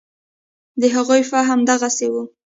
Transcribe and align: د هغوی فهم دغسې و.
د 0.81 0.83
هغوی 0.95 1.21
فهم 1.31 1.59
دغسې 1.71 2.07
و. 2.13 2.15